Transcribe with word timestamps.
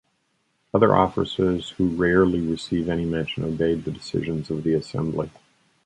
Other 0.73 0.95
officers, 0.95 1.69
who 1.77 1.89
rarely 1.89 2.39
receive 2.41 2.89
any 2.89 3.05
mention, 3.05 3.43
obeyed 3.43 3.83
the 3.85 3.91
decisions 3.91 4.49
of 4.49 4.63
the 4.63 4.73
assembly. 4.73 5.29